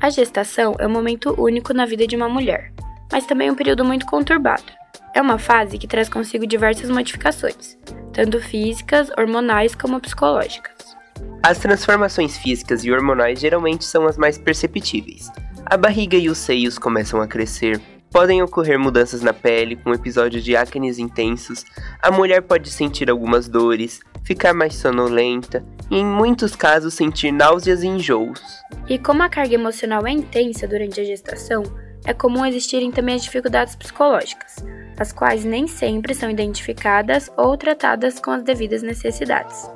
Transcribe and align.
A 0.00 0.10
gestação 0.10 0.76
é 0.78 0.86
um 0.86 0.90
momento 0.90 1.34
único 1.36 1.74
na 1.74 1.84
vida 1.84 2.06
de 2.06 2.14
uma 2.14 2.28
mulher, 2.28 2.72
mas 3.10 3.26
também 3.26 3.50
um 3.50 3.54
período 3.56 3.84
muito 3.84 4.06
conturbado. 4.06 4.62
É 5.12 5.20
uma 5.20 5.38
fase 5.38 5.76
que 5.76 5.88
traz 5.88 6.08
consigo 6.08 6.46
diversas 6.46 6.88
modificações, 6.88 7.76
tanto 8.12 8.40
físicas, 8.40 9.10
hormonais 9.18 9.74
como 9.74 10.00
psicológicas. 10.00 10.96
As 11.42 11.58
transformações 11.58 12.38
físicas 12.38 12.84
e 12.84 12.92
hormonais 12.92 13.40
geralmente 13.40 13.84
são 13.84 14.06
as 14.06 14.16
mais 14.16 14.38
perceptíveis. 14.38 15.32
A 15.66 15.76
barriga 15.76 16.16
e 16.16 16.28
os 16.28 16.38
seios 16.38 16.78
começam 16.78 17.20
a 17.20 17.26
crescer, 17.26 17.80
podem 18.12 18.40
ocorrer 18.40 18.78
mudanças 18.78 19.20
na 19.20 19.32
pele, 19.32 19.74
com 19.74 19.92
episódios 19.92 20.44
de 20.44 20.56
acnes 20.56 21.00
intensos, 21.00 21.64
a 22.00 22.12
mulher 22.12 22.42
pode 22.42 22.70
sentir 22.70 23.10
algumas 23.10 23.48
dores, 23.48 23.98
ficar 24.28 24.52
mais 24.52 24.74
sonolenta 24.74 25.64
e, 25.90 25.96
em 25.96 26.04
muitos 26.04 26.54
casos, 26.54 26.92
sentir 26.92 27.32
náuseas 27.32 27.82
e 27.82 27.86
enjoos. 27.86 28.42
E 28.86 28.98
como 28.98 29.22
a 29.22 29.28
carga 29.28 29.54
emocional 29.54 30.06
é 30.06 30.10
intensa 30.10 30.68
durante 30.68 31.00
a 31.00 31.04
gestação, 31.04 31.62
é 32.04 32.12
comum 32.12 32.44
existirem 32.44 32.90
também 32.90 33.14
as 33.14 33.24
dificuldades 33.24 33.74
psicológicas, 33.74 34.56
as 34.98 35.12
quais 35.12 35.46
nem 35.46 35.66
sempre 35.66 36.14
são 36.14 36.30
identificadas 36.30 37.30
ou 37.38 37.56
tratadas 37.56 38.20
com 38.20 38.30
as 38.30 38.42
devidas 38.42 38.82
necessidades. 38.82 39.66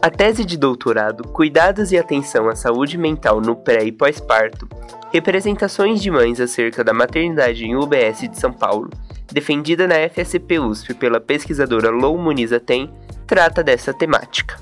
A 0.00 0.08
tese 0.08 0.44
de 0.44 0.56
doutorado 0.56 1.26
Cuidados 1.28 1.90
e 1.90 1.98
Atenção 1.98 2.48
à 2.48 2.54
Saúde 2.54 2.96
Mental 2.96 3.40
no 3.40 3.56
Pré 3.56 3.82
e 3.82 3.90
Pós-Parto, 3.90 4.68
representações 5.12 6.00
de 6.00 6.12
mães 6.12 6.40
acerca 6.40 6.84
da 6.84 6.92
maternidade 6.92 7.64
em 7.64 7.74
UBS 7.74 8.20
de 8.20 8.38
São 8.38 8.52
Paulo, 8.52 8.88
defendida 9.32 9.86
na 9.86 9.96
FSP 10.08 10.58
USP 10.58 10.94
pela 10.94 11.20
pesquisadora 11.20 11.90
Lou 11.90 12.16
Muniz 12.16 12.50
Tem, 12.64 12.90
trata 13.26 13.62
dessa 13.62 13.92
temática. 13.92 14.58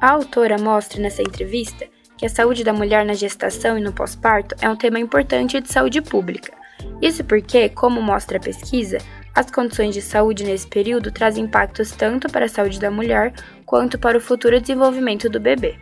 A 0.00 0.10
autora 0.10 0.56
mostra 0.58 1.00
nessa 1.00 1.22
entrevista 1.22 1.86
que 2.16 2.26
a 2.26 2.28
saúde 2.28 2.64
da 2.64 2.72
mulher 2.72 3.04
na 3.04 3.14
gestação 3.14 3.78
e 3.78 3.80
no 3.80 3.92
pós-parto 3.92 4.54
é 4.60 4.68
um 4.68 4.76
tema 4.76 4.98
importante 4.98 5.60
de 5.60 5.72
saúde 5.72 6.00
pública. 6.00 6.52
Isso 7.00 7.24
porque, 7.24 7.68
como 7.68 8.02
mostra 8.02 8.38
a 8.38 8.40
pesquisa, 8.40 8.98
as 9.34 9.50
condições 9.50 9.94
de 9.94 10.02
saúde 10.02 10.44
nesse 10.44 10.66
período 10.66 11.12
trazem 11.12 11.44
impactos 11.44 11.92
tanto 11.92 12.28
para 12.28 12.46
a 12.46 12.48
saúde 12.48 12.80
da 12.80 12.90
mulher 12.90 13.32
quanto 13.64 13.98
para 13.98 14.18
o 14.18 14.20
futuro 14.20 14.60
desenvolvimento 14.60 15.28
do 15.28 15.38
bebê. 15.38 15.76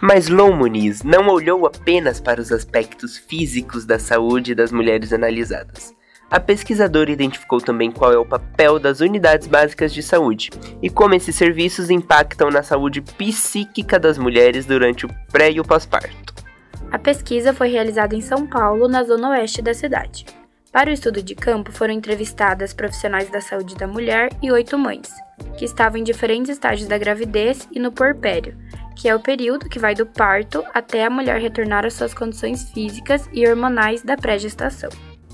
Mas 0.00 0.28
Lou 0.28 0.52
Muniz 0.52 1.02
não 1.02 1.28
olhou 1.28 1.66
apenas 1.66 2.20
para 2.20 2.40
os 2.40 2.52
aspectos 2.52 3.16
físicos 3.16 3.84
da 3.84 3.98
saúde 3.98 4.54
das 4.54 4.70
mulheres 4.70 5.12
analisadas. 5.12 5.92
A 6.30 6.38
pesquisadora 6.38 7.10
identificou 7.10 7.58
também 7.58 7.90
qual 7.90 8.12
é 8.12 8.18
o 8.18 8.26
papel 8.26 8.78
das 8.78 9.00
unidades 9.00 9.46
básicas 9.46 9.94
de 9.94 10.02
saúde 10.02 10.50
e 10.82 10.90
como 10.90 11.14
esses 11.14 11.34
serviços 11.34 11.88
impactam 11.88 12.50
na 12.50 12.62
saúde 12.62 13.00
psíquica 13.00 13.98
das 13.98 14.18
mulheres 14.18 14.66
durante 14.66 15.06
o 15.06 15.10
pré 15.32 15.50
e 15.50 15.58
o 15.58 15.64
pós-parto. 15.64 16.34
A 16.90 16.98
pesquisa 16.98 17.54
foi 17.54 17.68
realizada 17.68 18.14
em 18.14 18.20
São 18.20 18.46
Paulo, 18.46 18.88
na 18.88 19.04
zona 19.04 19.30
oeste 19.30 19.62
da 19.62 19.72
cidade. 19.72 20.26
Para 20.70 20.90
o 20.90 20.92
estudo 20.92 21.22
de 21.22 21.34
campo 21.34 21.72
foram 21.72 21.94
entrevistadas 21.94 22.74
profissionais 22.74 23.30
da 23.30 23.40
saúde 23.40 23.74
da 23.74 23.86
mulher 23.86 24.30
e 24.42 24.52
oito 24.52 24.78
mães, 24.78 25.10
que 25.56 25.64
estavam 25.64 25.98
em 25.98 26.04
diferentes 26.04 26.50
estágios 26.50 26.88
da 26.88 26.98
gravidez 26.98 27.66
e 27.72 27.78
no 27.78 27.90
porpério, 27.90 28.54
que 28.94 29.08
é 29.08 29.14
o 29.14 29.20
período 29.20 29.68
que 29.68 29.78
vai 29.78 29.94
do 29.94 30.04
parto 30.04 30.62
até 30.74 31.06
a 31.06 31.10
mulher 31.10 31.40
retornar 31.40 31.86
às 31.86 31.94
suas 31.94 32.12
condições 32.12 32.70
físicas 32.70 33.28
e 33.32 33.48
hormonais 33.48 34.02
da 34.02 34.16
pré-gestação. 34.16 34.90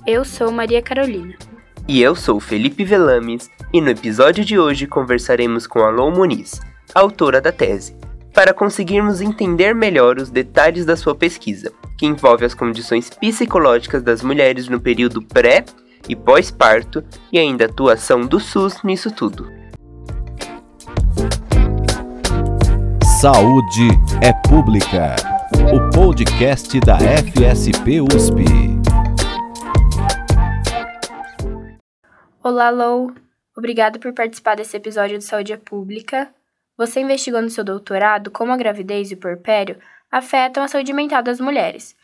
Eu 0.06 0.22
sou 0.22 0.52
Maria 0.52 0.82
Carolina. 0.82 1.34
E 1.88 2.02
eu 2.02 2.14
sou 2.14 2.38
Felipe 2.38 2.84
Velames, 2.84 3.50
e 3.72 3.80
no 3.80 3.88
episódio 3.88 4.44
de 4.44 4.58
hoje 4.58 4.86
conversaremos 4.86 5.66
com 5.66 5.78
Alon 5.78 6.10
Muniz, 6.10 6.60
autora 6.94 7.40
da 7.40 7.50
tese, 7.50 7.96
para 8.34 8.52
conseguirmos 8.52 9.22
entender 9.22 9.74
melhor 9.74 10.18
os 10.18 10.28
detalhes 10.28 10.84
da 10.84 10.94
sua 10.94 11.14
pesquisa 11.14 11.72
que 11.96 12.04
envolve 12.04 12.44
as 12.44 12.52
condições 12.52 13.08
psicológicas 13.08 14.02
das 14.02 14.22
mulheres 14.22 14.68
no 14.68 14.78
período 14.78 15.22
pré 15.22 15.64
e 16.06 16.14
pós-parto 16.14 17.02
e 17.32 17.38
ainda 17.38 17.64
a 17.64 17.68
atuação 17.68 18.26
do 18.26 18.38
SUS 18.38 18.82
nisso 18.82 19.10
tudo. 19.10 19.50
Saúde 23.22 23.88
é 24.20 24.34
Pública, 24.46 25.16
o 25.72 25.90
podcast 25.94 26.78
da 26.80 26.98
FSP 26.98 28.02
USP. 28.02 28.44
Olá, 32.46 32.68
Lou. 32.68 33.10
Obrigado 33.56 33.98
por 33.98 34.12
participar 34.12 34.54
desse 34.54 34.76
episódio 34.76 35.16
de 35.16 35.24
Saúde 35.24 35.56
Pública. 35.56 36.28
Você 36.76 37.00
investigou 37.00 37.40
no 37.40 37.48
seu 37.48 37.64
doutorado 37.64 38.30
como 38.30 38.52
a 38.52 38.56
gravidez 38.58 39.10
e 39.10 39.14
o 39.14 39.16
porpério 39.16 39.78
afetam 40.12 40.62
a 40.62 40.68
saúde 40.68 40.92
mental 40.92 41.22
das 41.22 41.40
mulheres. 41.40 41.96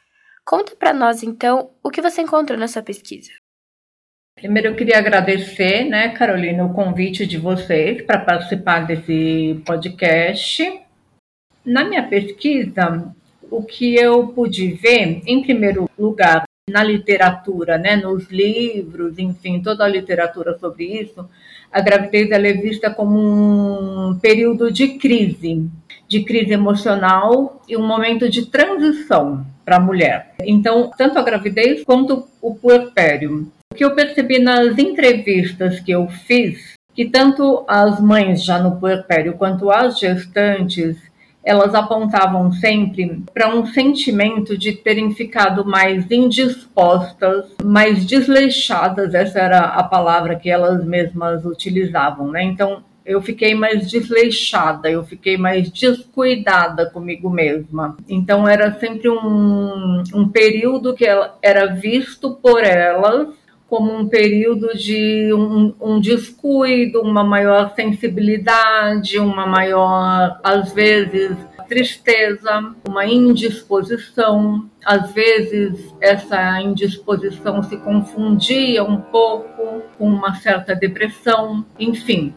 Conta 0.43 0.75
para 0.75 0.95
nós, 0.95 1.23
então, 1.23 1.73
o 1.85 1.91
que 1.91 2.01
você 2.01 2.23
encontrou 2.23 2.59
nessa 2.59 2.83
pesquisa. 2.83 3.31
Primeiro, 4.35 4.69
eu 4.69 4.77
queria 4.77 4.97
agradecer, 4.97 5.85
né, 5.85 6.09
Carolina, 6.09 6.65
o 6.65 6.73
convite 6.73 7.27
de 7.27 7.37
vocês 7.37 8.01
para 8.01 8.25
participar 8.25 8.87
desse 8.87 9.63
podcast. 9.67 10.81
Na 11.63 11.85
minha 11.85 12.09
pesquisa, 12.09 13.15
o 13.51 13.63
que 13.63 13.95
eu 13.95 14.29
pude 14.29 14.73
ver, 14.73 15.21
em 15.27 15.43
primeiro 15.43 15.87
lugar, 15.99 16.45
na 16.71 16.83
literatura, 16.83 17.77
né, 17.77 17.97
nos 17.97 18.31
livros, 18.31 19.19
enfim, 19.19 19.61
toda 19.61 19.85
a 19.85 19.89
literatura 19.89 20.57
sobre 20.59 20.85
isso, 20.85 21.29
a 21.73 21.81
gravidez 21.81 22.31
é 22.31 22.53
vista 22.53 22.91
como 22.91 23.19
um 23.19 24.19
período 24.19 24.73
de 24.73 24.99
crise, 24.99 25.69
de 26.09 26.25
crise 26.25 26.53
emocional 26.53 27.63
e 27.69 27.77
um 27.77 27.87
momento 27.87 28.29
de 28.29 28.47
transição 28.47 29.47
para 29.65 29.77
a 29.77 29.81
mulher. 29.81 30.35
Então, 30.41 30.91
tanto 30.97 31.19
a 31.19 31.23
gravidez 31.23 31.85
quanto 31.85 32.27
o 32.43 32.55
puerpério. 32.55 33.47
O 33.73 33.75
que 33.77 33.85
eu 33.85 33.95
percebi 33.95 34.41
nas 34.41 34.77
entrevistas 34.79 35.79
que 35.79 35.93
eu 35.93 36.09
fiz, 36.09 36.75
que 36.93 37.05
tanto 37.09 37.65
as 37.69 38.01
mães 38.01 38.43
já 38.43 38.59
no 38.59 38.81
puerpério 38.81 39.35
quanto 39.35 39.71
as 39.71 40.01
gestantes 40.01 40.97
elas 41.45 41.75
apontavam 41.75 42.53
sempre 42.53 43.23
para 43.33 43.55
um 43.55 43.67
sentimento 43.67 44.57
de 44.57 44.73
terem 44.73 45.15
ficado 45.15 45.65
mais 45.65 46.11
indispostas, 46.11 47.47
mais 47.65 48.05
desleixadas, 48.05 49.15
essa 49.15 49.39
era 49.39 49.61
a 49.61 49.83
palavra 49.83 50.37
que 50.37 50.51
elas 50.51 50.85
mesmas 50.85 51.45
utilizavam, 51.45 52.31
né? 52.31 52.43
Então, 52.43 52.83
eu 53.05 53.21
fiquei 53.23 53.55
mais 53.55 53.91
desleixada, 53.91 54.91
eu 54.91 55.03
fiquei 55.05 55.37
mais 55.37 55.71
descuidada 55.71 56.89
comigo 56.91 57.31
mesma. 57.31 57.97
Então, 58.09 58.47
era 58.47 58.79
sempre 58.79 59.09
um, 59.09 60.03
um 60.15 60.29
período 60.29 60.95
que 60.95 61.07
era 61.43 61.67
visto 61.67 62.35
por 62.37 62.63
elas 62.63 63.29
como 63.71 63.97
um 63.97 64.09
período 64.09 64.77
de 64.77 65.33
um, 65.33 65.73
um, 65.81 66.01
descuido, 66.01 67.01
uma 67.01 67.23
maior 67.23 67.73
sensibilidade, 67.77 69.17
uma 69.17 69.47
maior, 69.47 70.41
às 70.43 70.73
vezes, 70.73 71.37
tristeza, 71.69 72.75
uma 72.87 73.07
indisposição. 73.07 74.69
Às 74.85 75.13
vezes, 75.13 75.95
essa 76.01 76.61
indisposição 76.61 77.63
se 77.63 77.77
confundia 77.77 78.83
um 78.83 79.01
pouco 79.01 79.83
com 79.97 80.09
uma 80.09 80.35
certa 80.35 80.75
depressão, 80.75 81.65
enfim. 81.79 82.35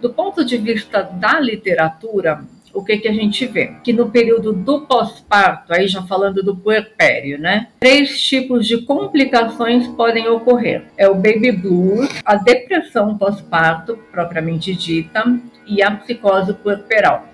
Do 0.00 0.08
ponto 0.08 0.42
de 0.42 0.56
vista 0.56 1.02
da 1.02 1.38
literatura, 1.38 2.46
o 2.72 2.84
que, 2.84 2.98
que 2.98 3.08
a 3.08 3.12
gente 3.12 3.46
vê? 3.46 3.74
Que 3.82 3.92
no 3.92 4.10
período 4.10 4.52
do 4.52 4.82
pós-parto, 4.82 5.72
aí 5.72 5.86
já 5.86 6.02
falando 6.02 6.42
do 6.42 6.56
puerpério, 6.56 7.38
né? 7.38 7.68
Três 7.80 8.20
tipos 8.20 8.66
de 8.66 8.82
complicações 8.82 9.86
podem 9.88 10.28
ocorrer. 10.28 10.84
É 10.96 11.08
o 11.08 11.14
baby 11.14 11.52
blues, 11.52 12.08
a 12.24 12.36
depressão 12.36 13.16
pós-parto, 13.16 13.98
propriamente 14.10 14.74
dita, 14.74 15.24
e 15.66 15.82
a 15.82 15.90
psicose 15.90 16.52
puerperal. 16.54 17.28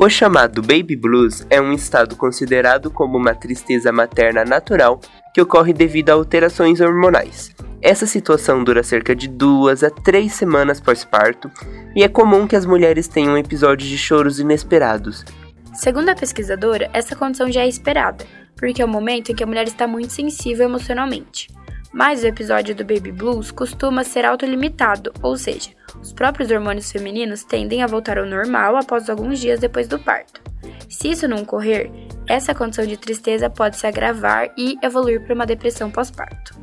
O 0.00 0.08
chamado 0.08 0.62
baby 0.62 0.96
blues 0.96 1.46
é 1.50 1.60
um 1.60 1.74
estado 1.74 2.16
considerado 2.16 2.90
como 2.90 3.18
uma 3.18 3.34
tristeza 3.34 3.92
materna 3.92 4.44
natural 4.46 4.98
que 5.34 5.42
ocorre 5.42 5.74
devido 5.74 6.08
a 6.08 6.14
alterações 6.14 6.80
hormonais. 6.80 7.54
Essa 7.82 8.06
situação 8.06 8.62
dura 8.62 8.82
cerca 8.82 9.16
de 9.16 9.26
duas 9.26 9.82
a 9.82 9.90
três 9.90 10.34
semanas 10.34 10.78
pós-parto 10.80 11.50
e 11.96 12.02
é 12.02 12.08
comum 12.08 12.46
que 12.46 12.54
as 12.54 12.66
mulheres 12.66 13.08
tenham 13.08 13.38
episódios 13.38 13.88
de 13.88 13.96
choros 13.96 14.38
inesperados. 14.38 15.24
Segundo 15.72 16.10
a 16.10 16.14
pesquisadora, 16.14 16.90
essa 16.92 17.16
condição 17.16 17.50
já 17.50 17.62
é 17.62 17.68
esperada, 17.68 18.26
porque 18.54 18.82
é 18.82 18.84
o 18.84 18.88
momento 18.88 19.32
em 19.32 19.34
que 19.34 19.42
a 19.42 19.46
mulher 19.46 19.66
está 19.66 19.86
muito 19.86 20.12
sensível 20.12 20.66
emocionalmente. 20.66 21.48
Mas 21.90 22.22
o 22.22 22.26
episódio 22.26 22.74
do 22.74 22.84
baby 22.84 23.10
blues 23.10 23.50
costuma 23.50 24.04
ser 24.04 24.26
autolimitado, 24.26 25.10
ou 25.22 25.36
seja, 25.36 25.70
os 26.00 26.12
próprios 26.12 26.50
hormônios 26.50 26.92
femininos 26.92 27.44
tendem 27.44 27.82
a 27.82 27.86
voltar 27.86 28.18
ao 28.18 28.26
normal 28.26 28.76
após 28.76 29.08
alguns 29.08 29.40
dias 29.40 29.58
depois 29.58 29.88
do 29.88 29.98
parto. 29.98 30.42
Se 30.88 31.10
isso 31.10 31.26
não 31.26 31.38
ocorrer, 31.38 31.90
essa 32.28 32.54
condição 32.54 32.86
de 32.86 32.98
tristeza 32.98 33.48
pode 33.48 33.78
se 33.78 33.86
agravar 33.86 34.52
e 34.56 34.76
evoluir 34.82 35.24
para 35.24 35.34
uma 35.34 35.46
depressão 35.46 35.90
pós-parto. 35.90 36.59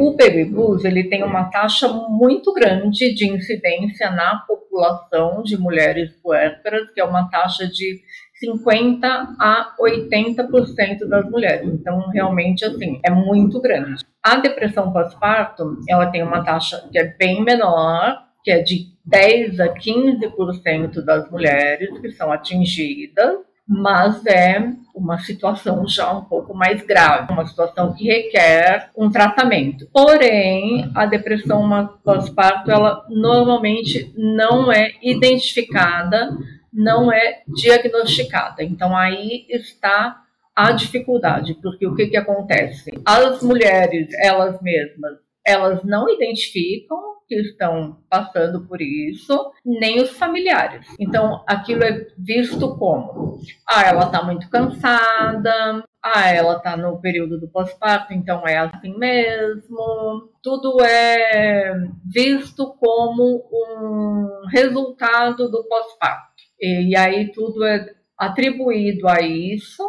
O 0.00 0.16
baby 0.16 0.46
blues 0.46 0.82
ele 0.82 1.10
tem 1.10 1.22
uma 1.22 1.50
taxa 1.50 1.86
muito 1.86 2.54
grande 2.54 3.14
de 3.14 3.30
incidência 3.30 4.10
na 4.10 4.36
população 4.48 5.42
de 5.42 5.58
mulheres 5.58 6.10
puérperas, 6.22 6.90
que 6.90 6.98
é 7.02 7.04
uma 7.04 7.28
taxa 7.28 7.66
de 7.68 8.00
50 8.36 9.06
a 9.38 9.74
80% 9.78 11.06
das 11.06 11.30
mulheres. 11.30 11.68
Então, 11.70 12.08
realmente, 12.08 12.64
assim, 12.64 12.98
é 13.04 13.10
muito 13.10 13.60
grande. 13.60 14.02
A 14.22 14.36
depressão 14.36 14.90
pós-parto, 14.90 15.76
ela 15.86 16.06
tem 16.06 16.22
uma 16.22 16.42
taxa 16.42 16.88
que 16.90 16.98
é 16.98 17.04
bem 17.04 17.44
menor, 17.44 18.24
que 18.42 18.50
é 18.50 18.62
de 18.62 18.86
10 19.04 19.60
a 19.60 19.68
15% 19.68 21.04
das 21.04 21.30
mulheres 21.30 22.00
que 22.00 22.10
são 22.12 22.32
atingidas, 22.32 23.36
mas 23.72 24.26
é 24.26 24.72
uma 24.92 25.18
situação 25.20 25.86
já 25.86 26.12
um 26.12 26.24
pouco 26.24 26.52
mais 26.52 26.82
grave, 26.82 27.32
uma 27.32 27.46
situação 27.46 27.94
que 27.94 28.04
requer 28.04 28.90
um 28.96 29.08
tratamento. 29.08 29.88
Porém, 29.92 30.90
a 30.94 31.06
depressão 31.06 31.88
pós-parto, 32.04 32.70
ela 32.70 33.06
normalmente 33.08 34.12
não 34.16 34.72
é 34.72 34.92
identificada 35.00 36.36
não 36.72 37.12
é 37.12 37.42
diagnosticada. 37.48 38.62
Então 38.62 38.96
aí 38.96 39.46
está 39.48 40.22
a 40.54 40.72
dificuldade, 40.72 41.54
porque 41.54 41.86
o 41.86 41.94
que, 41.94 42.06
que 42.06 42.16
acontece? 42.16 42.90
As 43.04 43.42
mulheres, 43.42 44.08
elas 44.22 44.60
mesmas, 44.60 45.18
elas 45.46 45.82
não 45.84 46.08
identificam 46.08 46.98
que 47.30 47.36
estão 47.36 47.96
passando 48.10 48.66
por 48.66 48.82
isso, 48.82 49.52
nem 49.64 50.02
os 50.02 50.10
familiares. 50.10 50.84
Então, 50.98 51.44
aquilo 51.46 51.84
é 51.84 52.08
visto 52.18 52.76
como: 52.76 53.38
ah, 53.68 53.84
ela 53.86 54.06
está 54.06 54.20
muito 54.24 54.50
cansada, 54.50 55.84
ah, 56.02 56.28
ela 56.28 56.56
está 56.56 56.76
no 56.76 57.00
período 57.00 57.38
do 57.38 57.48
pós-parto, 57.48 58.12
então 58.12 58.44
é 58.48 58.58
assim 58.58 58.98
mesmo. 58.98 60.28
Tudo 60.42 60.82
é 60.82 61.72
visto 62.12 62.74
como 62.80 63.48
um 63.52 64.48
resultado 64.48 65.48
do 65.48 65.62
pós-parto. 65.68 66.42
E, 66.60 66.90
e 66.90 66.96
aí 66.96 67.30
tudo 67.30 67.64
é 67.64 67.94
atribuído 68.18 69.06
a 69.06 69.20
isso, 69.20 69.84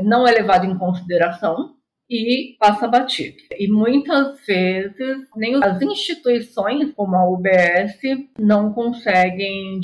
não 0.00 0.24
é 0.24 0.30
levado 0.30 0.66
em 0.66 0.78
consideração 0.78 1.74
e 2.08 2.56
passa 2.58 2.86
batido. 2.86 3.36
E 3.58 3.66
muitas 3.68 4.38
vezes 4.46 5.26
nem 5.36 5.62
as 5.62 5.80
instituições 5.80 6.92
como 6.92 7.16
a 7.16 7.28
UBS 7.28 7.98
não 8.38 8.72
conseguem 8.72 9.80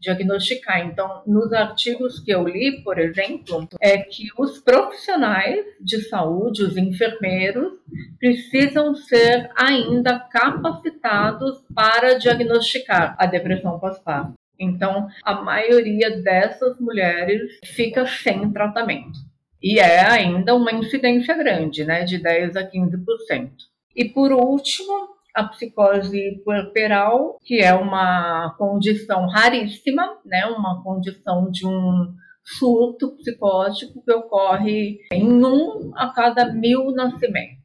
diagnosticar. 0.00 0.86
Então, 0.86 1.22
nos 1.26 1.52
artigos 1.52 2.20
que 2.20 2.30
eu 2.30 2.46
li, 2.46 2.82
por 2.82 2.98
exemplo, 2.98 3.66
é 3.80 3.98
que 3.98 4.28
os 4.38 4.58
profissionais 4.58 5.64
de 5.80 6.00
saúde, 6.08 6.62
os 6.62 6.76
enfermeiros, 6.76 7.72
precisam 8.18 8.94
ser 8.94 9.50
ainda 9.56 10.18
capacitados 10.18 11.62
para 11.74 12.18
diagnosticar 12.18 13.16
a 13.18 13.26
depressão 13.26 13.78
pós-parto. 13.78 14.34
Então, 14.58 15.08
a 15.24 15.42
maioria 15.42 16.22
dessas 16.22 16.78
mulheres 16.78 17.58
fica 17.64 18.06
sem 18.06 18.52
tratamento. 18.52 19.31
E 19.62 19.78
é 19.78 20.00
ainda 20.00 20.54
uma 20.54 20.72
incidência 20.72 21.36
grande, 21.36 21.84
né, 21.84 22.04
de 22.04 22.18
10 22.18 22.56
a 22.56 22.64
15%. 22.68 23.50
E 23.94 24.06
por 24.06 24.32
último, 24.32 24.92
a 25.34 25.44
psicose 25.44 26.42
puerperal, 26.44 27.38
que 27.44 27.60
é 27.60 27.72
uma 27.72 28.54
condição 28.58 29.26
raríssima, 29.26 30.18
né, 30.24 30.46
uma 30.46 30.82
condição 30.82 31.50
de 31.50 31.66
um 31.66 32.12
surto 32.44 33.16
psicótico 33.16 34.02
que 34.04 34.12
ocorre 34.12 34.98
em 35.12 35.44
um 35.44 35.92
a 35.94 36.08
cada 36.12 36.52
mil 36.52 36.90
nascimentos. 36.90 37.62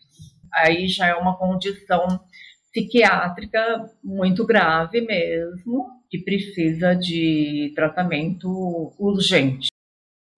Aí 0.53 0.87
já 0.87 1.07
é 1.07 1.15
uma 1.15 1.35
condição 1.35 2.05
psiquiátrica 2.71 3.89
muito 4.03 4.45
grave 4.45 5.01
mesmo, 5.01 5.87
que 6.09 6.19
precisa 6.19 6.93
de 6.93 7.73
tratamento 7.75 8.93
urgente. 8.99 9.67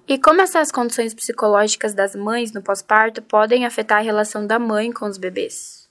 E 0.10 0.18
como 0.18 0.42
essas 0.42 0.72
condições 0.72 1.14
psicológicas 1.14 1.94
das 1.94 2.16
mães 2.16 2.52
no 2.52 2.64
pós-parto 2.64 3.22
podem 3.22 3.64
afetar 3.64 4.00
a 4.00 4.02
relação 4.02 4.48
da 4.48 4.58
mãe 4.58 4.92
com 4.92 5.06
os 5.06 5.20
bebês? 5.20 5.88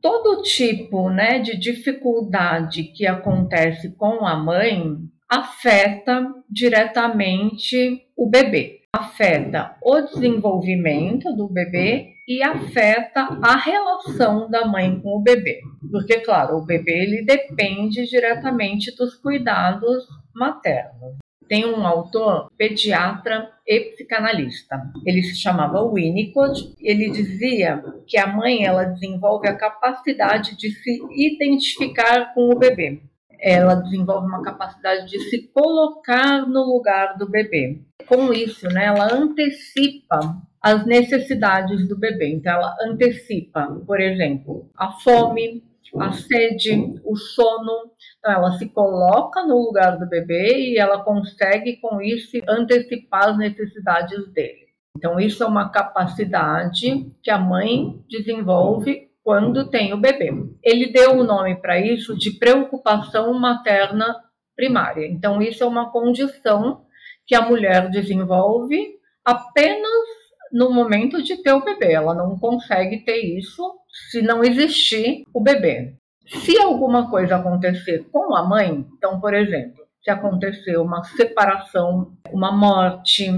Todo 0.00 0.40
tipo 0.40 1.10
né, 1.10 1.38
de 1.38 1.58
dificuldade 1.58 2.84
que 2.84 3.06
acontece 3.06 3.94
com 3.96 4.24
a 4.26 4.34
mãe 4.34 4.96
afeta 5.28 6.26
diretamente 6.48 8.00
o 8.16 8.30
bebê. 8.30 8.80
Afeta 8.96 9.76
o 9.82 10.00
desenvolvimento 10.00 11.30
do 11.36 11.48
bebê 11.48 12.14
e 12.26 12.42
afeta 12.42 13.28
a 13.42 13.56
relação 13.56 14.48
da 14.48 14.66
mãe 14.66 14.98
com 15.02 15.18
o 15.18 15.22
bebê. 15.22 15.60
Porque, 15.92 16.20
claro, 16.20 16.56
o 16.56 16.64
bebê 16.64 17.02
ele 17.02 17.26
depende 17.26 18.06
diretamente 18.06 18.96
dos 18.96 19.16
cuidados 19.16 20.06
maternos. 20.34 21.18
Tem 21.48 21.66
um 21.66 21.86
autor, 21.86 22.50
pediatra 22.56 23.50
e 23.66 23.80
psicanalista. 23.92 24.76
Ele 25.04 25.22
se 25.22 25.36
chamava 25.36 25.82
Winnicott. 25.82 26.74
Ele 26.80 27.10
dizia 27.10 27.82
que 28.06 28.18
a 28.18 28.26
mãe 28.26 28.64
ela 28.64 28.84
desenvolve 28.84 29.48
a 29.48 29.56
capacidade 29.56 30.56
de 30.56 30.70
se 30.70 31.00
identificar 31.10 32.34
com 32.34 32.50
o 32.50 32.58
bebê. 32.58 33.00
Ela 33.40 33.74
desenvolve 33.76 34.26
uma 34.26 34.42
capacidade 34.42 35.08
de 35.08 35.18
se 35.30 35.48
colocar 35.54 36.46
no 36.46 36.64
lugar 36.64 37.16
do 37.16 37.30
bebê. 37.30 37.80
Com 38.06 38.32
isso, 38.32 38.66
né, 38.68 38.86
ela 38.86 39.14
antecipa 39.14 40.42
as 40.60 40.84
necessidades 40.84 41.88
do 41.88 41.96
bebê. 41.96 42.28
Então, 42.34 42.52
ela 42.52 42.76
antecipa, 42.82 43.80
por 43.86 44.00
exemplo, 44.00 44.68
a 44.76 44.90
fome, 44.90 45.62
a 45.96 46.12
sede, 46.12 47.00
o 47.04 47.16
sono. 47.16 47.92
Então, 48.18 48.32
ela 48.32 48.52
se 48.52 48.68
coloca 48.68 49.44
no 49.44 49.56
lugar 49.56 49.98
do 49.98 50.08
bebê 50.08 50.72
e 50.72 50.78
ela 50.78 51.02
consegue, 51.02 51.76
com 51.80 52.00
isso, 52.00 52.36
antecipar 52.48 53.28
as 53.30 53.38
necessidades 53.38 54.30
dele. 54.32 54.68
Então, 54.96 55.18
isso 55.20 55.44
é 55.44 55.46
uma 55.46 55.70
capacidade 55.70 57.06
que 57.22 57.30
a 57.30 57.38
mãe 57.38 58.02
desenvolve 58.08 59.08
quando 59.22 59.70
tem 59.70 59.92
o 59.92 60.00
bebê. 60.00 60.32
Ele 60.62 60.92
deu 60.92 61.18
o 61.18 61.24
nome 61.24 61.54
para 61.60 61.78
isso 61.80 62.16
de 62.16 62.32
preocupação 62.32 63.32
materna 63.38 64.16
primária. 64.56 65.06
Então, 65.06 65.40
isso 65.40 65.62
é 65.62 65.66
uma 65.66 65.92
condição 65.92 66.82
que 67.26 67.34
a 67.34 67.42
mulher 67.42 67.90
desenvolve 67.90 68.98
apenas 69.24 70.07
no 70.52 70.72
momento 70.72 71.22
de 71.22 71.42
ter 71.42 71.52
o 71.52 71.64
bebê. 71.64 71.92
Ela 71.92 72.14
não 72.14 72.38
consegue 72.38 73.04
ter 73.04 73.18
isso 73.18 73.62
se 74.10 74.22
não 74.22 74.42
existir 74.44 75.24
o 75.34 75.40
bebê. 75.40 75.94
Se 76.26 76.60
alguma 76.60 77.10
coisa 77.10 77.36
acontecer 77.36 78.06
com 78.12 78.36
a 78.36 78.46
mãe, 78.46 78.86
então, 78.96 79.18
por 79.20 79.32
exemplo, 79.34 79.82
se 80.02 80.10
acontecer 80.10 80.76
uma 80.76 81.02
separação, 81.04 82.12
uma 82.32 82.52
morte, 82.52 83.30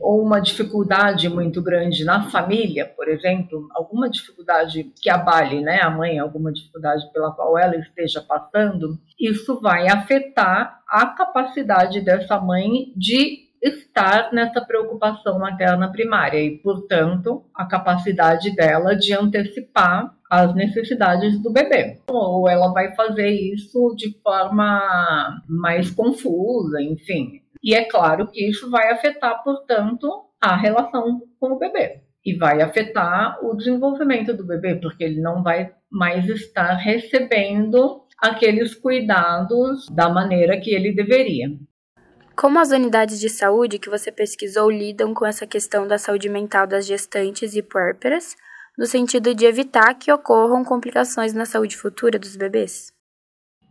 ou 0.00 0.22
uma 0.22 0.40
dificuldade 0.40 1.28
muito 1.28 1.62
grande 1.62 2.04
na 2.04 2.28
família, 2.30 2.86
por 2.96 3.08
exemplo, 3.08 3.68
alguma 3.72 4.10
dificuldade 4.10 4.92
que 5.00 5.08
abale 5.08 5.60
né, 5.60 5.80
a 5.80 5.90
mãe, 5.90 6.18
alguma 6.18 6.52
dificuldade 6.52 7.04
pela 7.12 7.32
qual 7.32 7.56
ela 7.56 7.76
esteja 7.76 8.20
passando, 8.20 8.98
isso 9.18 9.60
vai 9.60 9.88
afetar 9.88 10.80
a 10.88 11.06
capacidade 11.06 12.00
dessa 12.00 12.40
mãe 12.40 12.92
de 12.96 13.43
estar 13.64 14.30
nessa 14.30 14.60
preocupação 14.60 15.38
materna 15.38 15.90
primária 15.90 16.38
e, 16.38 16.58
portanto, 16.58 17.44
a 17.54 17.64
capacidade 17.64 18.54
dela 18.54 18.94
de 18.94 19.14
antecipar 19.14 20.14
as 20.30 20.54
necessidades 20.54 21.40
do 21.40 21.50
bebê. 21.50 22.00
Ou 22.08 22.48
ela 22.48 22.72
vai 22.72 22.94
fazer 22.94 23.30
isso 23.30 23.94
de 23.96 24.12
forma 24.22 25.42
mais 25.48 25.90
confusa, 25.90 26.82
enfim. 26.82 27.40
E 27.62 27.74
é 27.74 27.84
claro 27.84 28.26
que 28.30 28.46
isso 28.46 28.70
vai 28.70 28.92
afetar, 28.92 29.42
portanto, 29.42 30.08
a 30.38 30.54
relação 30.54 31.22
com 31.40 31.52
o 31.52 31.58
bebê. 31.58 32.02
E 32.22 32.34
vai 32.34 32.60
afetar 32.60 33.38
o 33.42 33.54
desenvolvimento 33.54 34.34
do 34.34 34.46
bebê, 34.46 34.74
porque 34.74 35.04
ele 35.04 35.20
não 35.20 35.42
vai 35.42 35.72
mais 35.90 36.28
estar 36.28 36.74
recebendo 36.74 38.02
aqueles 38.18 38.74
cuidados 38.74 39.88
da 39.88 40.08
maneira 40.08 40.58
que 40.60 40.74
ele 40.74 40.92
deveria. 40.92 41.48
Como 42.36 42.58
as 42.58 42.72
unidades 42.72 43.20
de 43.20 43.28
saúde 43.28 43.78
que 43.78 43.88
você 43.88 44.10
pesquisou 44.10 44.68
lidam 44.68 45.14
com 45.14 45.24
essa 45.24 45.46
questão 45.46 45.86
da 45.86 45.98
saúde 45.98 46.28
mental 46.28 46.66
das 46.66 46.84
gestantes 46.84 47.54
e 47.54 47.62
puérperas, 47.62 48.34
no 48.76 48.86
sentido 48.86 49.32
de 49.32 49.46
evitar 49.46 49.94
que 49.94 50.10
ocorram 50.12 50.64
complicações 50.64 51.32
na 51.32 51.46
saúde 51.46 51.76
futura 51.76 52.18
dos 52.18 52.34
bebês? 52.34 52.92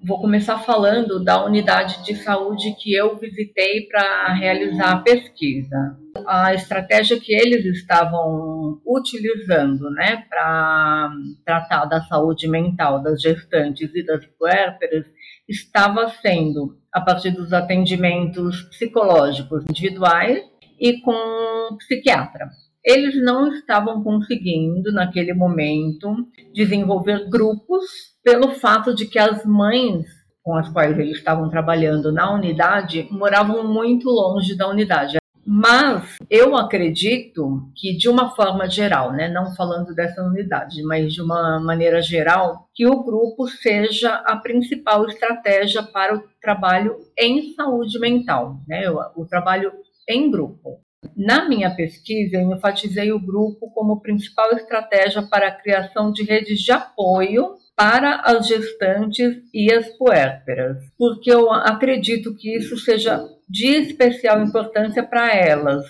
Vou 0.05 0.20
começar 0.20 0.60
falando 0.60 1.24
da 1.24 1.46
unidade 1.46 2.03
de 2.05 2.15
saúde 2.15 2.75
que 2.82 2.93
eu 2.93 3.17
visitei 3.17 3.88
para 3.88 4.34
realizar 4.34 4.91
a 4.91 5.01
pesquisa. 5.01 5.98
A 6.27 6.53
estratégia 6.53 7.20
que 7.20 7.34
eles 7.34 7.65
estavam 7.65 8.82
utilizando 8.86 9.89
né, 9.91 10.25
para 10.29 11.10
tratar 11.46 11.86
da 11.86 12.01
saúde 12.01 12.50
mental 12.50 13.01
das 13.01 13.22
gestantes 13.22 13.93
e 13.93 14.05
das 14.05 14.25
puérperas 14.38 15.05
estava 15.47 16.09
sendo 16.21 16.77
a 16.91 17.01
partir 17.01 17.31
dos 17.31 17.51
atendimentos 17.53 18.62
psicológicos 18.69 19.63
individuais 19.69 20.43
e 20.79 21.01
com 21.01 21.75
psiquiatra. 21.77 22.50
Eles 22.85 23.15
não 23.23 23.47
estavam 23.47 24.03
conseguindo, 24.03 24.91
naquele 24.91 25.33
momento, 25.33 26.13
desenvolver 26.53 27.29
grupos 27.29 27.83
pelo 28.23 28.55
fato 28.55 28.93
de 28.93 29.05
que 29.05 29.17
as 29.17 29.45
mães 29.45 30.05
com 30.43 30.55
as 30.57 30.67
quais 30.69 31.00
eles 31.00 31.17
estavam 31.17 31.50
trabalhando 31.50 32.12
na 32.12 32.33
unidade 32.33 33.07
moravam 33.09 33.65
muito 33.65 34.09
longe 34.09 34.57
da 34.57 34.67
unidade. 34.67 35.23
Mas 35.45 36.17
eu 36.29 36.55
acredito 36.55 37.69
que, 37.75 37.95
de 37.95 38.07
uma 38.07 38.33
forma 38.33 38.69
geral, 38.69 39.12
né, 39.12 39.27
não 39.27 39.53
falando 39.55 39.93
dessa 39.93 40.23
unidade, 40.23 40.81
mas 40.83 41.13
de 41.13 41.21
uma 41.21 41.59
maneira 41.59 42.01
geral, 42.01 42.69
que 42.73 42.88
o 42.88 43.03
grupo 43.03 43.47
seja 43.47 44.13
a 44.25 44.38
principal 44.38 45.05
estratégia 45.05 45.83
para 45.83 46.15
o 46.15 46.23
trabalho 46.41 46.95
em 47.19 47.53
saúde 47.53 48.00
mental, 48.00 48.57
né, 48.67 48.89
o, 48.89 49.25
trabalho 49.25 49.73
em 50.09 50.31
grupo. 50.31 50.79
Na 51.17 51.50
minha 51.50 51.75
pesquisa, 51.75 52.38
eu 52.38 52.53
enfatizei 52.53 53.12
o 53.12 53.19
grupo 53.19 53.69
como 53.71 54.01
principal 54.01 54.51
estratégia 54.53 55.21
para 55.23 55.50
a 55.50 55.51
criação 55.51 56.12
de 56.12 56.23
redes 56.23 56.62
de 56.62 56.71
apoio 56.71 57.57
para 57.75 58.21
as 58.21 58.47
gestantes 58.47 59.35
e 59.53 59.73
as 59.73 59.89
puérperas, 59.97 60.77
porque 60.97 61.31
eu 61.31 61.51
acredito 61.51 62.35
que 62.35 62.55
isso 62.55 62.77
seja 62.77 63.27
de 63.50 63.67
especial 63.67 64.41
importância 64.41 65.03
para 65.03 65.33
elas. 65.33 65.83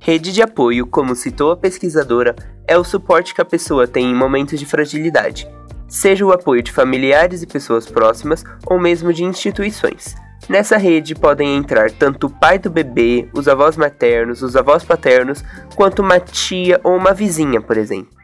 Rede 0.00 0.32
de 0.32 0.42
apoio, 0.42 0.86
como 0.86 1.14
citou 1.14 1.50
a 1.50 1.56
pesquisadora, 1.56 2.34
é 2.66 2.76
o 2.78 2.84
suporte 2.84 3.34
que 3.34 3.40
a 3.40 3.44
pessoa 3.44 3.86
tem 3.86 4.10
em 4.10 4.14
momentos 4.14 4.58
de 4.58 4.66
fragilidade, 4.66 5.48
seja 5.88 6.24
o 6.24 6.32
apoio 6.32 6.62
de 6.62 6.70
familiares 6.70 7.42
e 7.42 7.46
pessoas 7.46 7.86
próximas 7.86 8.44
ou 8.66 8.78
mesmo 8.78 9.12
de 9.12 9.24
instituições. 9.24 10.14
Nessa 10.48 10.76
rede 10.76 11.14
podem 11.14 11.56
entrar 11.56 11.90
tanto 11.90 12.26
o 12.26 12.30
pai 12.30 12.58
do 12.58 12.70
bebê, 12.70 13.28
os 13.34 13.48
avós 13.48 13.76
maternos, 13.76 14.42
os 14.42 14.56
avós 14.56 14.84
paternos, 14.84 15.42
quanto 15.74 16.00
uma 16.00 16.20
tia 16.20 16.80
ou 16.84 16.96
uma 16.96 17.12
vizinha, 17.12 17.60
por 17.60 17.76
exemplo. 17.76 18.16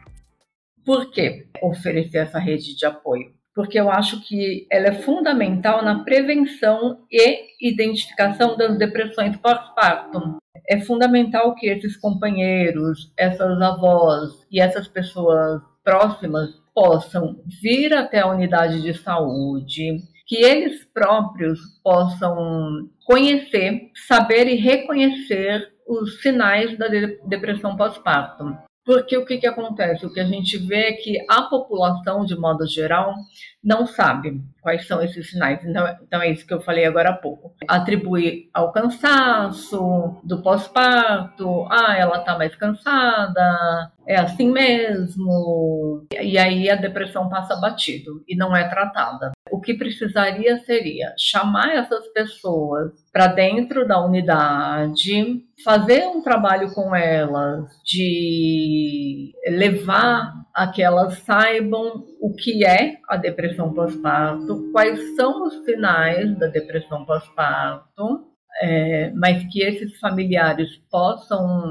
Por 0.83 1.11
que 1.11 1.47
oferecer 1.61 2.19
essa 2.19 2.39
rede 2.39 2.75
de 2.75 2.85
apoio? 2.85 3.33
Porque 3.55 3.79
eu 3.79 3.89
acho 3.89 4.21
que 4.21 4.67
ela 4.69 4.87
é 4.87 5.01
fundamental 5.01 5.81
na 5.81 6.03
prevenção 6.03 6.99
e 7.09 7.47
identificação 7.61 8.57
das 8.57 8.77
depressões 8.77 9.37
pós-parto. 9.37 10.37
É 10.67 10.81
fundamental 10.81 11.55
que 11.55 11.67
esses 11.67 11.95
companheiros, 11.95 13.13
essas 13.17 13.61
avós 13.61 14.45
e 14.51 14.59
essas 14.59 14.87
pessoas 14.87 15.61
próximas 15.83 16.49
possam 16.73 17.39
vir 17.61 17.93
até 17.93 18.19
a 18.19 18.27
unidade 18.27 18.81
de 18.81 18.93
saúde, 18.93 19.99
que 20.27 20.35
eles 20.35 20.83
próprios 20.93 21.59
possam 21.81 22.89
conhecer, 23.05 23.91
saber 24.07 24.47
e 24.47 24.55
reconhecer 24.55 25.71
os 25.87 26.21
sinais 26.21 26.77
da 26.77 26.87
depressão 27.25 27.77
pós-parto. 27.77 28.45
Porque 28.85 29.17
o 29.17 29.25
que, 29.25 29.37
que 29.37 29.47
acontece? 29.47 30.05
O 30.05 30.13
que 30.13 30.19
a 30.19 30.25
gente 30.25 30.59
vê 30.59 30.89
é 30.89 30.93
que 30.93 31.17
a 31.27 31.41
população, 31.41 32.23
de 32.23 32.37
modo 32.37 32.67
geral, 32.67 33.15
não 33.63 33.87
sabe 33.87 34.39
quais 34.61 34.85
são 34.85 35.01
esses 35.01 35.31
sinais. 35.31 35.65
Então, 35.65 35.87
então 36.03 36.21
é 36.21 36.29
isso 36.29 36.45
que 36.45 36.53
eu 36.53 36.61
falei 36.61 36.85
agora 36.85 37.09
há 37.09 37.13
pouco. 37.13 37.55
Atribuir 37.67 38.47
ao 38.53 38.71
cansaço 38.71 40.21
do 40.23 40.43
pós-parto, 40.43 41.67
ah, 41.71 41.97
ela 41.97 42.19
está 42.19 42.37
mais 42.37 42.55
cansada, 42.55 43.91
é 44.07 44.17
assim 44.17 44.51
mesmo. 44.51 46.05
E 46.21 46.37
aí 46.37 46.69
a 46.69 46.75
depressão 46.75 47.27
passa 47.27 47.55
batido 47.55 48.23
e 48.27 48.35
não 48.35 48.55
é 48.55 48.69
tratada. 48.69 49.31
O 49.51 49.61
que 49.61 49.75
precisaria 49.75 50.57
seria 50.65 51.13
chamar 51.17 51.75
essas 51.75 52.07
pessoas 52.07 52.91
para 53.13 53.27
dentro 53.27 53.87
da 53.87 54.03
unidade, 54.03 55.43
fazer 55.63 56.07
um 56.07 56.23
trabalho 56.23 56.73
com 56.73 56.95
elas, 56.95 57.69
de 57.85 59.31
levar 59.47 60.33
a 60.53 60.67
que 60.67 60.81
elas 60.81 61.19
saibam 61.19 62.03
o 62.19 62.33
que 62.33 62.65
é 62.65 62.97
a 63.07 63.17
depressão 63.17 63.71
pós-parto, 63.71 64.71
quais 64.71 65.15
são 65.15 65.45
os 65.45 65.63
sinais 65.63 66.35
da 66.39 66.47
depressão 66.47 67.05
pós-parto, 67.05 68.25
é, 68.61 69.11
mas 69.13 69.43
que 69.51 69.61
esses 69.61 69.99
familiares 69.99 70.75
possam 70.89 71.69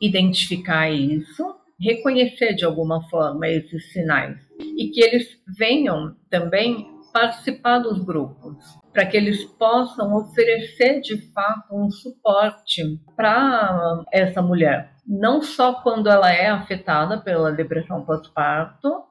identificar 0.00 0.90
isso, 0.90 1.54
reconhecer 1.78 2.54
de 2.54 2.64
alguma 2.64 3.08
forma 3.08 3.46
esses 3.46 3.92
sinais. 3.92 4.36
E 4.58 4.88
que 4.88 5.02
eles 5.02 5.28
venham 5.56 6.16
também 6.30 6.95
participar 7.16 7.78
dos 7.78 8.04
grupos, 8.04 8.62
para 8.92 9.06
que 9.06 9.16
eles 9.16 9.42
possam 9.42 10.14
oferecer 10.16 11.00
de 11.00 11.32
fato 11.32 11.74
um 11.74 11.88
suporte 11.88 12.82
para 13.16 14.04
essa 14.12 14.42
mulher, 14.42 14.92
não 15.06 15.40
só 15.40 15.80
quando 15.80 16.10
ela 16.10 16.30
é 16.30 16.48
afetada 16.48 17.18
pela 17.18 17.50
depressão 17.50 18.04
pós-parto, 18.04 19.02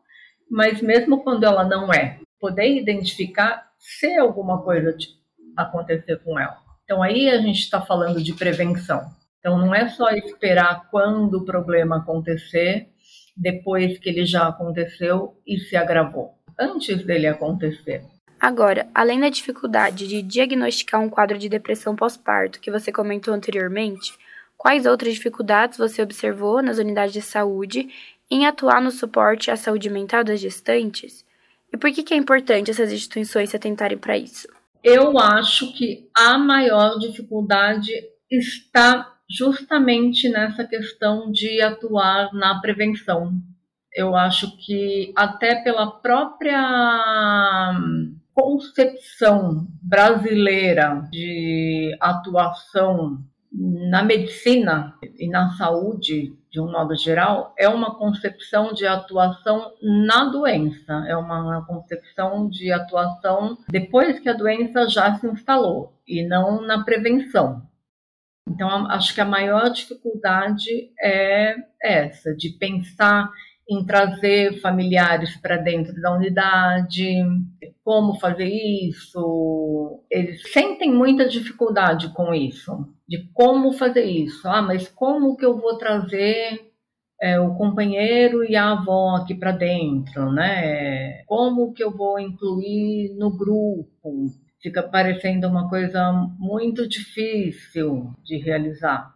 mas 0.48 0.84
mesmo 0.84 1.24
quando 1.24 1.46
ela 1.46 1.64
não 1.64 1.92
é, 1.92 2.20
poder 2.40 2.80
identificar 2.80 3.72
se 3.80 4.16
alguma 4.20 4.62
coisa 4.62 4.96
acontecer 5.58 6.24
com 6.24 6.40
ela. 6.40 6.58
Então 6.84 7.02
aí 7.02 7.28
a 7.28 7.40
gente 7.40 7.58
está 7.58 7.82
falando 7.82 8.22
de 8.22 8.34
prevenção. 8.34 9.02
Então 9.40 9.58
não 9.58 9.74
é 9.74 9.88
só 9.88 10.12
esperar 10.12 10.92
quando 10.92 11.40
o 11.40 11.46
problema 11.46 11.98
acontecer, 11.98 12.88
depois 13.36 13.98
que 13.98 14.10
ele 14.10 14.28
já 14.28 14.48
aconteceu 14.48 15.42
e 15.48 15.58
se 15.58 15.76
agravou 15.76 16.35
antes 16.60 17.06
dele 17.06 17.28
acontecer. 17.28 18.04
Agora, 18.40 18.88
além 18.94 19.20
da 19.20 19.30
dificuldade 19.30 20.08
de 20.08 20.22
diagnosticar 20.22 21.02
um 21.02 21.10
quadro 21.10 21.38
de 21.38 21.50
depressão 21.50 21.96
pós-parto 21.96 22.60
que 22.60 22.70
você 22.70 22.92
comentou 22.92 23.34
anteriormente, 23.34 24.14
quais 24.58 24.86
outras 24.86 25.14
dificuldades 25.14 25.78
você 25.78 26.02
observou 26.02 26.62
nas 26.62 26.78
unidades 26.78 27.14
de 27.14 27.22
saúde 27.22 27.90
em 28.30 28.46
atuar 28.46 28.82
no 28.82 28.92
suporte 28.92 29.50
à 29.50 29.56
saúde 29.56 29.90
mental 29.90 30.24
das 30.24 30.40
gestantes? 30.40 31.26
E 31.72 31.78
por 31.78 31.92
que, 31.92 32.04
que 32.04 32.14
é 32.14 32.18
importante 32.18 32.72
essas 32.72 32.92
instituições 32.92 33.50
se 33.50 33.56
atentarem 33.56 33.98
para 33.98 34.18
isso? 34.18 34.48
Eu 34.84 35.18
acho 35.18 35.74
que 35.74 36.08
a 36.16 36.38
maior 36.38 37.00
dificuldade 37.00 37.92
está 38.30 39.12
justamente 39.30 40.30
nessa 40.30 40.64
questão 40.64 41.32
de 41.32 41.62
atuar 41.62 42.32
na 42.34 42.62
prevenção, 42.62 43.34
eu 43.96 44.14
acho 44.16 44.58
que 44.58 45.14
até 45.16 45.56
pela 45.56 45.90
própria 45.90 46.62
concepção 48.34 49.66
brasileira 49.82 51.08
de 51.10 51.96
atuação 52.02 53.24
na 53.58 54.04
medicina 54.04 54.94
e 55.18 55.30
na 55.30 55.52
saúde, 55.52 56.38
de 56.52 56.60
um 56.60 56.70
modo 56.70 56.94
geral, 56.94 57.54
é 57.58 57.70
uma 57.70 57.96
concepção 57.96 58.74
de 58.74 58.86
atuação 58.86 59.72
na 59.82 60.26
doença, 60.26 61.06
é 61.08 61.16
uma 61.16 61.66
concepção 61.66 62.50
de 62.50 62.74
atuação 62.74 63.58
depois 63.70 64.20
que 64.20 64.28
a 64.28 64.34
doença 64.34 64.90
já 64.90 65.16
se 65.16 65.26
instalou 65.26 65.94
e 66.06 66.22
não 66.28 66.62
na 66.62 66.84
prevenção. 66.84 67.62
Então, 68.48 68.70
acho 68.92 69.16
que 69.16 69.22
a 69.22 69.26
maior 69.26 69.70
dificuldade 69.70 70.92
é 71.02 71.56
essa, 71.82 72.36
de 72.36 72.50
pensar 72.50 73.32
em 73.70 73.86
trazer 73.86 74.60
familiares 74.62 75.36
para 75.38 75.58
dentro 75.58 76.00
da 76.02 76.14
unidade, 76.14 77.24
como 77.84 78.20
fazer 78.20 78.48
isso. 78.48 80.04
Eles 80.10 80.42
sentem 80.52 80.92
muita 80.94 81.28
dificuldade 81.28 82.10
com 82.14 82.34
isso, 82.34 82.88
de 83.08 83.28
como 83.34 83.74
fazer 83.74 84.04
isso. 84.06 84.48
Ah, 84.48 84.62
mas 84.62 84.88
como 84.88 85.36
que 85.36 85.46
eu 85.46 85.58
vou 85.58 85.78
trazer 85.78 86.72
é, 87.22 87.40
o 87.40 87.56
companheiro 87.56 88.44
e 88.44 88.56
a 88.56 88.72
avó 88.74 89.16
aqui 89.16 89.34
para 89.36 89.52
dentro, 89.52 90.32
né? 90.32 91.24
Como 91.26 91.74
que 91.74 91.84
eu 91.84 91.92
vou 91.96 92.20
incluir 92.20 93.16
no 93.18 93.36
grupo? 93.36 94.28
Fica 94.62 94.84
parecendo 94.84 95.48
uma 95.48 95.70
coisa 95.70 96.12
muito 96.40 96.88
difícil 96.88 98.14
de 98.24 98.38
realizar. 98.38 99.15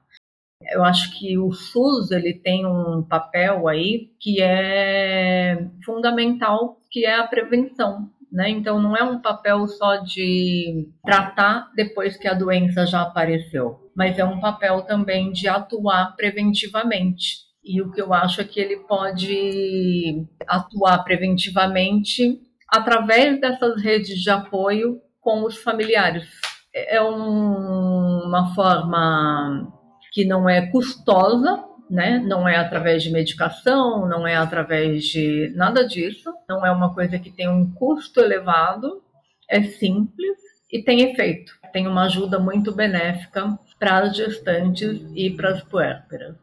Eu 0.62 0.84
acho 0.84 1.18
que 1.18 1.38
o 1.38 1.52
SUS 1.52 2.12
ele 2.12 2.34
tem 2.34 2.66
um 2.66 3.02
papel 3.02 3.68
aí 3.68 4.12
que 4.20 4.42
é 4.42 5.68
fundamental, 5.86 6.78
que 6.92 7.06
é 7.06 7.16
a 7.16 7.28
prevenção. 7.28 8.10
Né? 8.32 8.50
Então, 8.50 8.80
não 8.80 8.96
é 8.96 9.04
um 9.04 9.20
papel 9.20 9.68
só 9.68 9.98
de 9.98 10.88
tratar 11.04 11.72
depois 11.76 12.16
que 12.16 12.28
a 12.28 12.34
doença 12.34 12.86
já 12.86 13.02
apareceu, 13.02 13.90
mas 13.96 14.20
é 14.20 14.24
um 14.24 14.40
papel 14.40 14.82
também 14.84 15.32
de 15.32 15.48
atuar 15.48 16.16
preventivamente. 16.16 17.50
E 17.64 17.82
o 17.82 17.92
que 17.92 18.02
eu 18.02 18.14
acho 18.14 18.42
é 18.42 18.44
que 18.44 18.60
ele 18.60 18.78
pode 18.78 20.26
atuar 20.48 21.04
preventivamente 21.04 22.40
através 22.68 23.40
dessas 23.42 23.82
redes 23.82 24.20
de 24.20 24.30
apoio 24.30 25.02
com 25.20 25.44
os 25.44 25.58
familiares. 25.58 26.30
É 26.74 27.02
um, 27.02 28.28
uma 28.28 28.54
forma 28.54 29.79
que 30.12 30.26
não 30.26 30.50
é 30.50 30.68
custosa, 30.68 31.64
né? 31.90 32.20
Não 32.20 32.48
é 32.48 32.56
através 32.56 33.04
de 33.04 33.12
medicação, 33.12 34.08
não 34.08 34.28
é 34.28 34.36
através 34.36 35.06
de 35.06 35.52
nada 35.56 35.86
disso, 35.88 36.32
não 36.48 36.66
é 36.66 36.72
uma 36.72 36.94
coisa 36.94 37.18
que 37.18 37.32
tem 37.32 37.50
um 37.50 37.72
custo 37.72 38.20
elevado, 38.20 39.02
é 39.50 39.64
simples 39.64 40.38
e 40.72 40.84
tem 40.84 41.02
efeito. 41.02 41.54
Tem 41.74 41.88
uma 41.88 42.06
ajuda 42.06 42.40
muito 42.40 42.74
benéfica 42.74 43.58
para 43.80 44.00
as 44.00 44.16
gestantes 44.16 45.02
e 45.16 45.30
para 45.30 45.50
as 45.50 45.64
puérperas. 45.64 46.36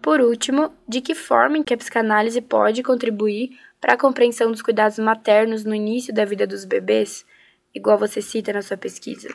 Por 0.00 0.20
último, 0.20 0.72
de 0.86 1.00
que 1.00 1.14
forma 1.14 1.62
que 1.62 1.74
a 1.74 1.76
psicanálise 1.76 2.40
pode 2.40 2.82
contribuir 2.82 3.50
para 3.80 3.94
a 3.94 3.98
compreensão 3.98 4.50
dos 4.50 4.62
cuidados 4.62 4.98
maternos 4.98 5.64
no 5.64 5.74
início 5.74 6.14
da 6.14 6.24
vida 6.24 6.46
dos 6.46 6.64
bebês, 6.64 7.26
igual 7.74 7.98
você 7.98 8.22
cita 8.22 8.52
na 8.52 8.62
sua 8.62 8.76
pesquisa? 8.76 9.28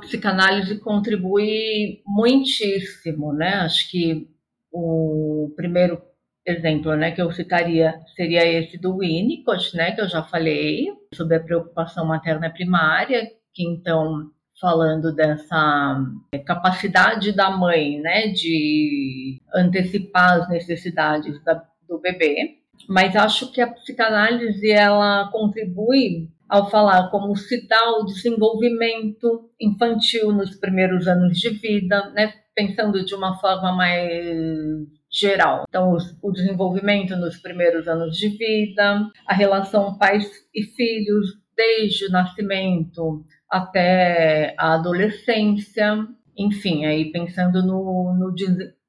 Psicanálise 0.00 0.78
contribui 0.78 2.02
muitíssimo, 2.06 3.32
né? 3.32 3.54
Acho 3.54 3.90
que 3.90 4.28
o 4.70 5.52
primeiro 5.56 6.00
exemplo, 6.46 6.94
né, 6.94 7.10
que 7.10 7.20
eu 7.20 7.32
citaria 7.32 8.00
seria 8.14 8.46
esse 8.46 8.78
do 8.78 8.98
Winnicott, 8.98 9.76
né, 9.76 9.92
que 9.92 10.00
eu 10.00 10.08
já 10.08 10.22
falei 10.22 10.86
sobre 11.12 11.36
a 11.36 11.42
preocupação 11.42 12.06
materna 12.06 12.48
primária, 12.48 13.26
que 13.52 13.64
então 13.64 14.30
falando 14.60 15.12
dessa 15.14 15.98
capacidade 16.46 17.32
da 17.32 17.50
mãe, 17.50 18.00
né, 18.00 18.28
de 18.28 19.42
antecipar 19.54 20.40
as 20.40 20.48
necessidades 20.48 21.42
da, 21.42 21.62
do 21.88 21.98
bebê, 21.98 22.58
mas 22.88 23.16
acho 23.16 23.50
que 23.52 23.60
a 23.60 23.66
psicanálise 23.66 24.70
ela 24.70 25.28
contribui 25.30 26.30
ao 26.48 26.70
falar 26.70 27.10
como 27.10 27.32
dá 27.68 27.90
o 27.98 28.04
desenvolvimento 28.04 29.50
infantil 29.60 30.32
nos 30.32 30.56
primeiros 30.56 31.08
anos 31.08 31.38
de 31.38 31.50
vida, 31.50 32.10
né, 32.10 32.32
pensando 32.54 33.04
de 33.04 33.14
uma 33.14 33.38
forma 33.38 33.72
mais 33.72 34.86
geral. 35.10 35.64
Então, 35.68 35.96
o 36.22 36.32
desenvolvimento 36.32 37.16
nos 37.16 37.36
primeiros 37.38 37.88
anos 37.88 38.16
de 38.16 38.28
vida, 38.28 39.08
a 39.26 39.34
relação 39.34 39.96
pais 39.98 40.28
e 40.54 40.62
filhos 40.62 41.26
desde 41.56 42.06
o 42.06 42.10
nascimento 42.10 43.24
até 43.50 44.54
a 44.58 44.74
adolescência, 44.74 46.06
enfim, 46.36 46.84
aí 46.84 47.10
pensando 47.10 47.62
no, 47.64 48.14
no 48.18 48.34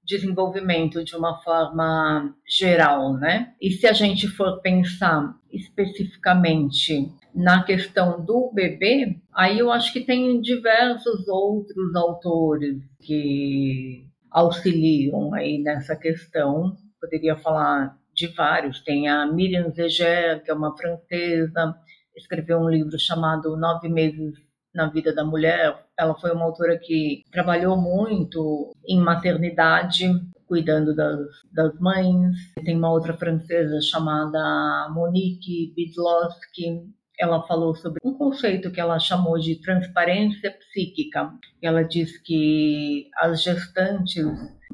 desenvolvimento 0.04 1.04
de 1.04 1.16
uma 1.16 1.38
forma 1.42 2.34
geral, 2.48 3.14
né? 3.14 3.54
E 3.62 3.72
se 3.72 3.88
a 3.88 3.94
gente 3.94 4.28
for 4.28 4.62
pensar 4.62 5.34
especificamente 5.52 7.10
na 7.38 7.62
questão 7.62 8.26
do 8.26 8.52
bebê, 8.52 9.16
aí 9.32 9.60
eu 9.60 9.72
acho 9.72 9.94
que 9.94 10.02
tem 10.02 10.42
diversos 10.42 11.28
outros 11.28 11.96
autores 11.96 12.82
que 13.00 14.08
auxiliam 14.32 15.32
aí 15.36 15.60
nessa 15.60 15.96
questão. 15.96 16.76
Poderia 17.00 17.38
falar 17.38 17.96
de 18.12 18.26
vários. 18.30 18.84
Tem 18.84 19.08
a 19.08 19.28
Miriam 19.28 19.70
Zeger, 19.70 20.44
que 20.44 20.50
é 20.50 20.54
uma 20.54 20.76
francesa, 20.76 21.76
escreveu 22.16 22.58
um 22.58 22.70
livro 22.70 22.98
chamado 22.98 23.56
Nove 23.56 23.88
Meses 23.88 24.34
na 24.74 24.90
Vida 24.90 25.14
da 25.14 25.24
Mulher. 25.24 25.86
Ela 25.96 26.16
foi 26.16 26.32
uma 26.32 26.46
autora 26.46 26.76
que 26.80 27.24
trabalhou 27.32 27.78
muito 27.78 28.72
em 28.88 29.00
maternidade, 29.00 30.10
cuidando 30.48 30.96
das, 30.96 31.20
das 31.54 31.80
mães. 31.80 32.36
Tem 32.66 32.76
uma 32.76 32.92
outra 32.92 33.16
francesa 33.16 33.80
chamada 33.80 34.90
Monique 34.92 35.72
Bidlowski, 35.76 36.97
ela 37.20 37.42
falou 37.48 37.76
sobre 37.76 38.00
um 38.04 38.14
conceito 38.14 38.72
que 38.72 38.80
ela 38.80 39.00
chamou 39.00 39.38
de 39.40 39.56
transparência 39.62 40.52
psíquica. 40.52 41.32
Ela 41.62 41.84
diz 41.84 42.18
que 42.22 43.10
as 43.18 43.42
gestantes 43.42 44.26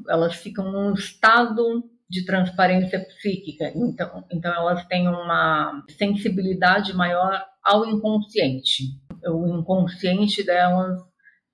elas 0.08 0.34
ficam 0.36 0.70
num 0.70 0.92
estado 0.92 1.84
de 2.08 2.24
transparência 2.24 3.00
psíquica, 3.00 3.72
então, 3.74 4.24
então 4.30 4.54
elas 4.54 4.84
têm 4.86 5.08
uma 5.08 5.82
sensibilidade 5.96 6.94
maior 6.94 7.44
ao 7.62 7.86
inconsciente. 7.86 8.84
O 9.26 9.58
inconsciente 9.58 10.44
delas 10.44 11.00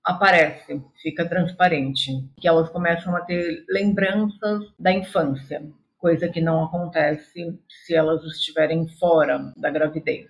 aparece, 0.03 0.83
fica 1.01 1.27
transparente, 1.27 2.11
que 2.37 2.47
elas 2.47 2.69
começam 2.69 3.15
a 3.15 3.21
ter 3.21 3.63
lembranças 3.69 4.65
da 4.77 4.91
infância, 4.91 5.63
coisa 5.97 6.27
que 6.27 6.41
não 6.41 6.65
acontece 6.65 7.57
se 7.85 7.95
elas 7.95 8.23
estiverem 8.25 8.87
fora 8.99 9.53
da 9.55 9.69
gravidez. 9.69 10.27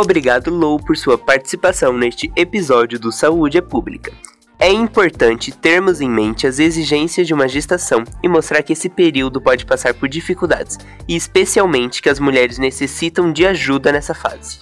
Obrigado, 0.00 0.54
Lou, 0.54 0.78
por 0.78 0.96
sua 0.96 1.18
participação 1.18 1.92
neste 1.92 2.30
episódio 2.36 3.00
do 3.00 3.10
Saúde 3.10 3.58
é 3.58 3.60
Pública. 3.60 4.12
É 4.56 4.70
importante 4.70 5.50
termos 5.50 6.00
em 6.00 6.08
mente 6.08 6.46
as 6.46 6.60
exigências 6.60 7.26
de 7.26 7.34
uma 7.34 7.48
gestação 7.48 8.04
e 8.22 8.28
mostrar 8.28 8.62
que 8.62 8.72
esse 8.72 8.88
período 8.88 9.40
pode 9.40 9.66
passar 9.66 9.92
por 9.94 10.08
dificuldades, 10.08 10.78
e 11.08 11.16
especialmente 11.16 12.00
que 12.00 12.08
as 12.08 12.20
mulheres 12.20 12.58
necessitam 12.58 13.32
de 13.32 13.44
ajuda 13.44 13.90
nessa 13.90 14.14
fase. 14.14 14.60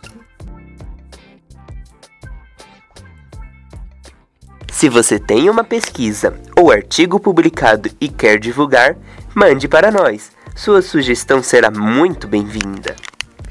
Se 4.72 4.88
você 4.88 5.18
tem 5.18 5.51
uma 5.51 5.62
pesquisa 5.62 6.40
ou 6.59 6.70
artigo 6.70 7.20
publicado 7.20 7.90
e 8.01 8.09
quer 8.09 8.38
divulgar, 8.38 8.96
mande 9.35 9.68
para 9.68 9.90
nós. 9.90 10.33
Sua 10.55 10.81
sugestão 10.81 11.42
será 11.42 11.70
muito 11.70 12.27
bem-vinda. 12.27 12.96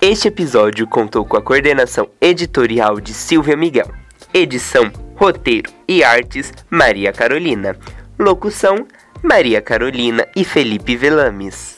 Este 0.00 0.28
episódio 0.28 0.86
contou 0.86 1.24
com 1.24 1.36
a 1.36 1.42
coordenação 1.42 2.08
editorial 2.20 3.00
de 3.00 3.12
Silvia 3.14 3.56
Miguel, 3.56 3.90
edição, 4.32 4.92
roteiro 5.14 5.70
e 5.88 6.04
artes 6.04 6.52
Maria 6.68 7.12
Carolina, 7.12 7.76
locução 8.18 8.86
Maria 9.28 9.60
Carolina 9.60 10.28
e 10.36 10.44
Felipe 10.44 10.96
Velames. 10.96 11.75